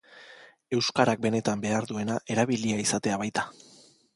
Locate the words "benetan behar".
1.27-1.89